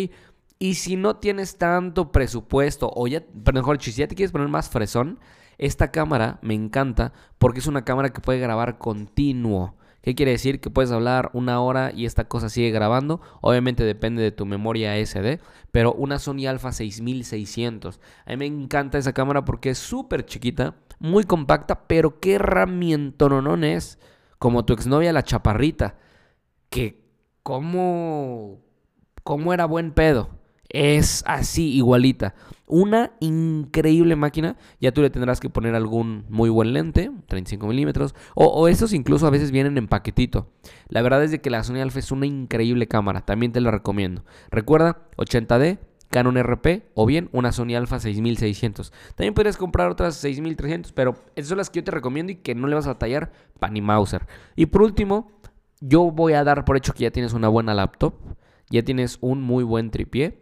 Y 0.58 0.74
si 0.74 0.96
no 0.96 1.16
tienes 1.16 1.58
tanto 1.58 2.12
presupuesto, 2.12 2.90
o 2.94 3.08
ya, 3.08 3.24
pero 3.44 3.56
mejor, 3.56 3.82
si 3.82 3.90
ya 3.92 4.06
te 4.06 4.14
quieres 4.14 4.32
poner 4.32 4.48
más 4.48 4.70
fresón, 4.70 5.18
esta 5.58 5.90
cámara 5.90 6.38
me 6.42 6.54
encanta 6.54 7.12
porque 7.38 7.60
es 7.60 7.66
una 7.66 7.84
cámara 7.84 8.10
que 8.10 8.20
puede 8.20 8.38
grabar 8.38 8.78
continuo. 8.78 9.76
¿Qué 10.02 10.16
quiere 10.16 10.32
decir? 10.32 10.60
Que 10.60 10.68
puedes 10.68 10.90
hablar 10.90 11.30
una 11.32 11.60
hora 11.60 11.92
y 11.94 12.06
esta 12.06 12.24
cosa 12.24 12.48
sigue 12.48 12.70
grabando. 12.70 13.20
Obviamente 13.40 13.84
depende 13.84 14.22
de 14.22 14.32
tu 14.32 14.46
memoria 14.46 14.96
SD, 14.98 15.40
pero 15.70 15.92
una 15.94 16.18
Sony 16.18 16.46
Alpha 16.48 16.72
6600. 16.72 18.00
A 18.26 18.30
mí 18.30 18.36
me 18.36 18.46
encanta 18.46 18.98
esa 18.98 19.12
cámara 19.12 19.44
porque 19.44 19.70
es 19.70 19.78
súper 19.78 20.26
chiquita, 20.26 20.74
muy 20.98 21.24
compacta, 21.24 21.86
pero 21.86 22.18
qué 22.20 22.34
herramienta 22.34 23.28
no 23.28 23.54
es. 23.64 23.98
Como 24.38 24.64
tu 24.64 24.72
exnovia 24.72 25.12
la 25.12 25.22
chaparrita. 25.22 25.96
Que 26.68 27.00
cómo, 27.44 28.60
cómo 29.22 29.54
era 29.54 29.66
buen 29.66 29.92
pedo. 29.92 30.41
Es 30.72 31.22
así, 31.26 31.74
igualita. 31.74 32.34
Una 32.66 33.12
increíble 33.20 34.16
máquina. 34.16 34.56
Ya 34.80 34.92
tú 34.92 35.02
le 35.02 35.10
tendrás 35.10 35.38
que 35.38 35.50
poner 35.50 35.74
algún 35.74 36.24
muy 36.30 36.48
buen 36.48 36.72
lente, 36.72 37.10
35 37.28 37.66
milímetros. 37.66 38.14
O, 38.34 38.66
estos 38.68 38.94
incluso 38.94 39.26
a 39.26 39.30
veces 39.30 39.50
vienen 39.50 39.76
en 39.76 39.86
paquetito. 39.86 40.50
La 40.88 41.02
verdad 41.02 41.22
es 41.22 41.30
de 41.30 41.42
que 41.42 41.50
la 41.50 41.62
Sony 41.62 41.82
Alpha 41.82 41.98
es 41.98 42.10
una 42.10 42.24
increíble 42.24 42.88
cámara. 42.88 43.20
También 43.20 43.52
te 43.52 43.60
la 43.60 43.70
recomiendo. 43.70 44.24
Recuerda, 44.50 45.10
80D, 45.18 45.78
Canon 46.08 46.42
RP 46.42 46.84
o 46.94 47.04
bien 47.04 47.28
una 47.32 47.52
Sony 47.52 47.74
Alpha 47.76 48.00
6600. 48.00 48.94
También 49.14 49.34
podrías 49.34 49.58
comprar 49.58 49.90
otras 49.90 50.16
6300, 50.16 50.92
pero 50.92 51.16
esas 51.36 51.50
son 51.50 51.58
las 51.58 51.68
que 51.68 51.80
yo 51.80 51.84
te 51.84 51.90
recomiendo 51.90 52.32
y 52.32 52.36
que 52.36 52.54
no 52.54 52.66
le 52.66 52.76
vas 52.76 52.86
a 52.86 52.98
tallar 52.98 53.30
pan 53.58 53.74
ni 53.74 53.82
Mauser. 53.82 54.26
Y 54.56 54.66
por 54.66 54.80
último, 54.80 55.32
yo 55.80 56.10
voy 56.10 56.32
a 56.32 56.44
dar 56.44 56.64
por 56.64 56.78
hecho 56.78 56.94
que 56.94 57.02
ya 57.02 57.10
tienes 57.10 57.34
una 57.34 57.48
buena 57.48 57.74
laptop, 57.74 58.14
ya 58.70 58.82
tienes 58.82 59.18
un 59.20 59.42
muy 59.42 59.64
buen 59.64 59.90
tripié 59.90 60.41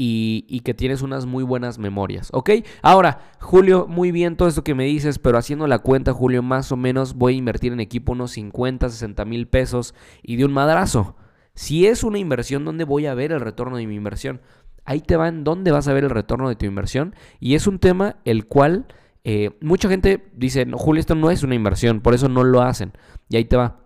y, 0.00 0.60
que 0.60 0.74
tienes 0.74 1.02
unas 1.02 1.26
muy 1.26 1.42
buenas 1.42 1.78
memorias, 1.78 2.28
¿ok? 2.32 2.50
Ahora, 2.82 3.32
Julio, 3.40 3.86
muy 3.88 4.12
bien 4.12 4.36
todo 4.36 4.46
esto 4.48 4.62
que 4.62 4.76
me 4.76 4.84
dices, 4.84 5.18
pero 5.18 5.38
haciendo 5.38 5.66
la 5.66 5.80
cuenta, 5.80 6.12
Julio, 6.12 6.40
más 6.40 6.70
o 6.70 6.76
menos 6.76 7.14
voy 7.14 7.34
a 7.34 7.38
invertir 7.38 7.72
en 7.72 7.80
equipo 7.80 8.12
unos 8.12 8.30
50, 8.30 8.88
60 8.88 9.24
mil 9.24 9.48
pesos 9.48 9.96
y 10.22 10.36
de 10.36 10.44
un 10.44 10.52
madrazo. 10.52 11.16
Si 11.54 11.88
es 11.88 12.04
una 12.04 12.18
inversión, 12.18 12.64
¿dónde 12.64 12.84
voy 12.84 13.06
a 13.06 13.14
ver 13.14 13.32
el 13.32 13.40
retorno 13.40 13.76
de 13.76 13.88
mi 13.88 13.96
inversión? 13.96 14.40
Ahí 14.84 15.00
te 15.00 15.16
va 15.16 15.26
en 15.26 15.42
dónde 15.42 15.72
vas 15.72 15.88
a 15.88 15.92
ver 15.92 16.04
el 16.04 16.10
retorno 16.10 16.48
de 16.48 16.54
tu 16.54 16.64
inversión. 16.64 17.16
Y 17.40 17.56
es 17.56 17.66
un 17.66 17.80
tema 17.80 18.16
el 18.24 18.46
cual 18.46 18.86
eh, 19.24 19.58
mucha 19.60 19.88
gente 19.88 20.30
dice, 20.36 20.64
no, 20.64 20.78
Julio, 20.78 21.00
esto 21.00 21.16
no 21.16 21.32
es 21.32 21.42
una 21.42 21.56
inversión, 21.56 22.00
por 22.00 22.14
eso 22.14 22.28
no 22.28 22.44
lo 22.44 22.62
hacen. 22.62 22.92
Y 23.28 23.36
ahí 23.36 23.44
te 23.44 23.56
va. 23.56 23.80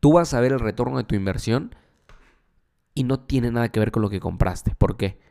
Tú 0.00 0.14
vas 0.14 0.34
a 0.34 0.40
ver 0.40 0.52
el 0.52 0.58
retorno 0.58 0.98
de 0.98 1.04
tu 1.04 1.14
inversión 1.14 1.76
y 2.92 3.04
no 3.04 3.20
tiene 3.20 3.52
nada 3.52 3.68
que 3.68 3.78
ver 3.78 3.92
con 3.92 4.02
lo 4.02 4.10
que 4.10 4.18
compraste. 4.18 4.74
¿Por 4.76 4.96
qué? 4.96 5.27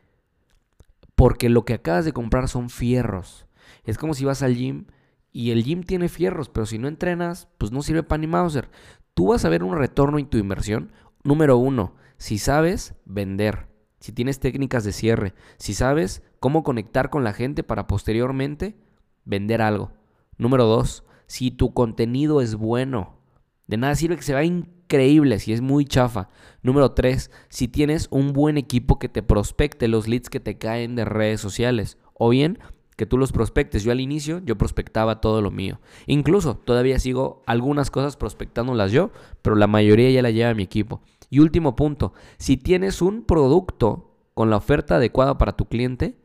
Porque 1.18 1.48
lo 1.48 1.64
que 1.64 1.74
acabas 1.74 2.04
de 2.04 2.12
comprar 2.12 2.46
son 2.46 2.70
fierros. 2.70 3.48
Es 3.82 3.98
como 3.98 4.14
si 4.14 4.24
vas 4.24 4.44
al 4.44 4.54
gym 4.54 4.84
y 5.32 5.50
el 5.50 5.64
gym 5.64 5.82
tiene 5.82 6.08
fierros, 6.08 6.48
pero 6.48 6.64
si 6.64 6.78
no 6.78 6.86
entrenas, 6.86 7.48
pues 7.58 7.72
no 7.72 7.82
sirve 7.82 8.04
para 8.04 8.20
ni 8.20 8.28
Mauser. 8.28 8.70
Tú 9.14 9.26
vas 9.26 9.44
a 9.44 9.48
ver 9.48 9.64
un 9.64 9.76
retorno 9.76 10.20
en 10.20 10.28
tu 10.28 10.38
inversión. 10.38 10.92
Número 11.24 11.56
uno, 11.56 11.96
si 12.18 12.38
sabes 12.38 12.94
vender, 13.04 13.66
si 13.98 14.12
tienes 14.12 14.38
técnicas 14.38 14.84
de 14.84 14.92
cierre, 14.92 15.34
si 15.56 15.74
sabes 15.74 16.22
cómo 16.38 16.62
conectar 16.62 17.10
con 17.10 17.24
la 17.24 17.32
gente 17.32 17.64
para 17.64 17.88
posteriormente 17.88 18.76
vender 19.24 19.60
algo. 19.60 19.90
Número 20.36 20.66
dos, 20.66 21.02
si 21.26 21.50
tu 21.50 21.74
contenido 21.74 22.40
es 22.40 22.54
bueno. 22.54 23.18
De 23.66 23.76
nada 23.76 23.96
sirve 23.96 24.14
que 24.14 24.22
se 24.22 24.34
vea 24.34 24.44
increíble 24.88 25.38
si 25.38 25.52
es 25.52 25.60
muy 25.60 25.84
chafa. 25.84 26.30
Número 26.62 26.92
3, 26.92 27.30
si 27.50 27.68
tienes 27.68 28.08
un 28.10 28.32
buen 28.32 28.56
equipo 28.56 28.98
que 28.98 29.10
te 29.10 29.22
prospecte 29.22 29.86
los 29.86 30.08
leads 30.08 30.30
que 30.30 30.40
te 30.40 30.56
caen 30.56 30.96
de 30.96 31.04
redes 31.04 31.42
sociales. 31.42 31.98
O 32.14 32.30
bien 32.30 32.58
que 32.96 33.04
tú 33.04 33.18
los 33.18 33.30
prospectes. 33.30 33.84
Yo 33.84 33.92
al 33.92 34.00
inicio, 34.00 34.40
yo 34.44 34.56
prospectaba 34.56 35.20
todo 35.20 35.42
lo 35.42 35.50
mío. 35.50 35.78
Incluso 36.06 36.56
todavía 36.56 36.98
sigo 36.98 37.42
algunas 37.46 37.90
cosas 37.90 38.16
prospectándolas 38.16 38.90
yo, 38.90 39.10
pero 39.42 39.56
la 39.56 39.66
mayoría 39.66 40.10
ya 40.10 40.22
la 40.22 40.30
lleva 40.30 40.54
mi 40.54 40.62
equipo. 40.62 41.02
Y 41.28 41.40
último 41.40 41.76
punto, 41.76 42.14
si 42.38 42.56
tienes 42.56 43.02
un 43.02 43.24
producto 43.24 44.16
con 44.32 44.48
la 44.48 44.56
oferta 44.56 44.96
adecuada 44.96 45.36
para 45.36 45.52
tu 45.52 45.66
cliente, 45.66 46.16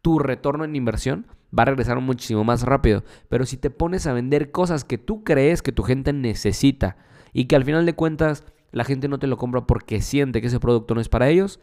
tu 0.00 0.18
retorno 0.18 0.64
en 0.64 0.74
inversión 0.74 1.26
va 1.56 1.64
a 1.64 1.66
regresar 1.66 2.00
muchísimo 2.00 2.42
más 2.42 2.62
rápido. 2.62 3.04
Pero 3.28 3.44
si 3.44 3.58
te 3.58 3.68
pones 3.68 4.06
a 4.06 4.14
vender 4.14 4.50
cosas 4.50 4.84
que 4.84 4.96
tú 4.96 5.22
crees 5.22 5.60
que 5.60 5.72
tu 5.72 5.82
gente 5.82 6.14
necesita, 6.14 6.96
y 7.32 7.46
que 7.46 7.56
al 7.56 7.64
final 7.64 7.86
de 7.86 7.94
cuentas 7.94 8.44
la 8.70 8.84
gente 8.84 9.08
no 9.08 9.18
te 9.18 9.26
lo 9.26 9.36
compra 9.36 9.66
porque 9.66 10.00
siente 10.00 10.40
que 10.40 10.46
ese 10.46 10.60
producto 10.60 10.94
no 10.94 11.00
es 11.00 11.08
para 11.08 11.28
ellos, 11.28 11.60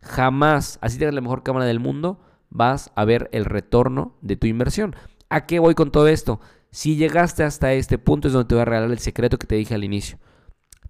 jamás, 0.00 0.78
así 0.80 0.98
tengas 0.98 1.14
la 1.14 1.20
mejor 1.20 1.42
cámara 1.42 1.66
del 1.66 1.80
mundo, 1.80 2.20
vas 2.50 2.90
a 2.94 3.04
ver 3.04 3.28
el 3.32 3.44
retorno 3.44 4.16
de 4.22 4.36
tu 4.36 4.46
inversión. 4.46 4.94
¿A 5.28 5.46
qué 5.46 5.58
voy 5.58 5.74
con 5.74 5.90
todo 5.90 6.08
esto? 6.08 6.40
Si 6.70 6.96
llegaste 6.96 7.42
hasta 7.42 7.72
este 7.72 7.98
punto 7.98 8.28
es 8.28 8.34
donde 8.34 8.48
te 8.48 8.54
voy 8.54 8.62
a 8.62 8.66
regalar 8.66 8.90
el 8.90 8.98
secreto 8.98 9.38
que 9.38 9.46
te 9.46 9.56
dije 9.56 9.74
al 9.74 9.84
inicio. 9.84 10.18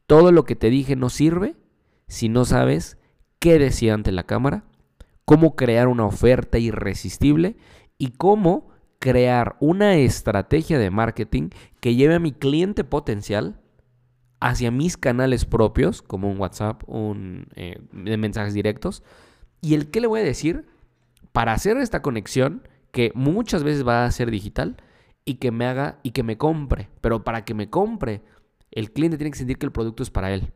Todo 0.07 0.33
lo 0.33 0.45
que 0.45 0.57
te 0.57 0.71
dije 0.71 0.97
no 0.97 1.09
sirve 1.09 1.57
si 2.09 2.29
no 2.29 2.45
sabes 2.45 2.99
qué 3.39 3.59
decía 3.59 3.95
ante 3.95 4.13
la 4.13 4.25
cámara, 4.25 4.65
cómo 5.25 5.57
crear 5.57 5.89
una 5.89 6.07
oferta 6.07 6.59
irresistible 6.59 7.57
y 7.99 8.11
cómo 8.13 8.69
crear 8.99 9.57
una 9.61 9.97
estrategia 9.97 10.79
de 10.79 10.91
marketing 10.91 11.51
que 11.81 11.95
lleve 11.95 12.15
a 12.15 12.21
mi 12.21 12.33
cliente 12.33 12.85
potencial 12.85 13.61
hacia 14.41 14.71
mis 14.71 14.97
canales 14.97 15.45
propios, 15.45 16.03
como 16.03 16.31
un 16.31 16.39
WhatsApp, 16.39 16.83
un, 16.87 17.49
eh, 17.55 17.81
de 17.93 18.17
mensajes 18.17 18.55
directos. 18.55 19.03
Y 19.61 19.75
el 19.75 19.91
qué 19.91 20.01
le 20.01 20.07
voy 20.07 20.21
a 20.21 20.25
decir 20.25 20.67
para 21.33 21.53
hacer 21.53 21.77
esta 21.79 22.03
conexión, 22.03 22.67
que 22.93 23.13
muchas 23.15 23.63
veces 23.63 23.87
va 23.87 24.05
a 24.05 24.11
ser 24.11 24.31
digital, 24.31 24.77
y 25.27 25.35
que 25.35 25.51
me 25.51 25.67
haga 25.67 25.99
y 26.03 26.13
que 26.13 26.23
me 26.23 26.39
compre. 26.39 26.89
Pero 27.03 27.25
para 27.25 27.45
que 27.45 27.53
me 27.53 27.69
compre, 27.69 28.23
el 28.71 28.93
cliente 28.93 29.19
tiene 29.19 29.33
que 29.33 29.39
sentir 29.39 29.59
que 29.59 29.67
el 29.67 29.73
producto 29.73 30.03
es 30.03 30.11
para 30.11 30.33
él. 30.33 30.53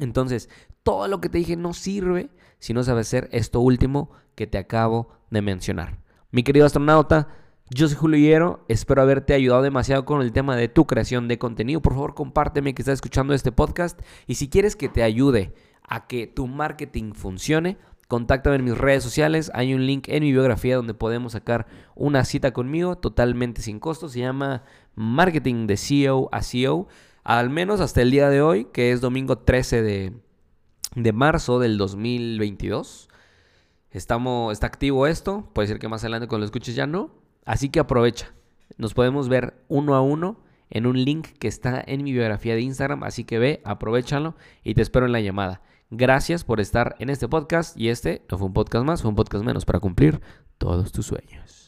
Entonces, 0.00 0.50
todo 0.82 1.08
lo 1.08 1.20
que 1.20 1.30
te 1.30 1.38
dije 1.38 1.56
no 1.56 1.72
sirve 1.72 2.28
si 2.58 2.74
no 2.74 2.82
sabes 2.82 3.06
hacer 3.06 3.28
esto 3.32 3.60
último 3.60 4.10
que 4.34 4.46
te 4.46 4.58
acabo 4.58 5.10
de 5.30 5.40
mencionar. 5.40 6.00
Mi 6.30 6.42
querido 6.42 6.66
astronauta, 6.66 7.28
yo 7.70 7.88
soy 7.88 7.96
Julio 7.96 8.18
Hierro, 8.18 8.64
espero 8.68 9.00
haberte 9.00 9.32
ayudado 9.32 9.62
demasiado 9.62 10.04
con 10.04 10.20
el 10.20 10.32
tema 10.32 10.54
de 10.54 10.68
tu 10.68 10.86
creación 10.86 11.28
de 11.28 11.38
contenido. 11.38 11.80
Por 11.80 11.94
favor, 11.94 12.14
compárteme 12.14 12.74
que 12.74 12.82
estás 12.82 12.94
escuchando 12.94 13.32
este 13.32 13.52
podcast 13.52 14.00
y 14.26 14.34
si 14.34 14.48
quieres 14.48 14.76
que 14.76 14.90
te 14.90 15.02
ayude 15.02 15.54
a 15.82 16.06
que 16.06 16.26
tu 16.26 16.46
marketing 16.46 17.14
funcione, 17.14 17.78
contáctame 18.06 18.56
en 18.56 18.64
mis 18.64 18.76
redes 18.76 19.02
sociales. 19.02 19.50
Hay 19.54 19.72
un 19.72 19.86
link 19.86 20.08
en 20.08 20.22
mi 20.22 20.30
biografía 20.30 20.76
donde 20.76 20.92
podemos 20.92 21.32
sacar 21.32 21.66
una 21.94 22.26
cita 22.26 22.52
conmigo 22.52 22.98
totalmente 22.98 23.62
sin 23.62 23.80
costo. 23.80 24.10
Se 24.10 24.20
llama 24.20 24.62
Marketing 24.94 25.66
de 25.66 25.78
CEO 25.78 26.28
a 26.32 26.42
CEO. 26.42 26.86
Al 27.24 27.48
menos 27.48 27.80
hasta 27.80 28.02
el 28.02 28.10
día 28.10 28.28
de 28.28 28.42
hoy, 28.42 28.66
que 28.66 28.92
es 28.92 29.00
domingo 29.00 29.38
13 29.38 29.80
de, 29.80 30.12
de 30.96 31.12
marzo 31.14 31.58
del 31.58 31.78
2022. 31.78 33.08
Estamos, 33.90 34.52
está 34.52 34.66
activo 34.66 35.06
esto. 35.06 35.48
Puede 35.54 35.68
ser 35.68 35.78
que 35.78 35.88
más 35.88 36.02
adelante 36.02 36.28
cuando 36.28 36.40
lo 36.40 36.46
escuches 36.46 36.74
ya 36.74 36.86
no. 36.86 37.23
Así 37.44 37.68
que 37.68 37.80
aprovecha. 37.80 38.34
Nos 38.76 38.94
podemos 38.94 39.28
ver 39.28 39.54
uno 39.68 39.94
a 39.94 40.00
uno 40.00 40.40
en 40.70 40.86
un 40.86 41.02
link 41.02 41.28
que 41.38 41.48
está 41.48 41.82
en 41.86 42.02
mi 42.02 42.12
biografía 42.12 42.54
de 42.54 42.62
Instagram. 42.62 43.04
Así 43.04 43.24
que 43.24 43.38
ve, 43.38 43.60
aprovechalo 43.64 44.34
y 44.62 44.74
te 44.74 44.82
espero 44.82 45.06
en 45.06 45.12
la 45.12 45.20
llamada. 45.20 45.62
Gracias 45.90 46.44
por 46.44 46.60
estar 46.60 46.96
en 46.98 47.10
este 47.10 47.28
podcast 47.28 47.78
y 47.78 47.88
este 47.88 48.22
no 48.30 48.38
fue 48.38 48.48
un 48.48 48.54
podcast 48.54 48.84
más, 48.84 49.02
fue 49.02 49.10
un 49.10 49.16
podcast 49.16 49.44
menos 49.44 49.64
para 49.64 49.80
cumplir 49.80 50.20
todos 50.58 50.90
tus 50.90 51.06
sueños. 51.06 51.63